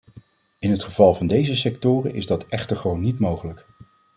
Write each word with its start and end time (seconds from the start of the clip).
In 0.59 0.71
het 0.71 0.83
geval 0.83 1.13
van 1.15 1.27
deze 1.27 1.55
sectoren 1.55 2.13
is 2.13 2.25
dat 2.27 2.47
echter 2.47 2.77
gewoon 2.77 3.01
niet 3.01 3.19
mogelijk. 3.19 3.65